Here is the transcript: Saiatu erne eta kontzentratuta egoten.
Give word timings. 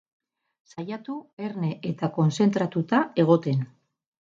Saiatu 0.71 1.17
erne 1.49 1.69
eta 1.91 2.11
kontzentratuta 2.17 3.05
egoten. 3.27 3.65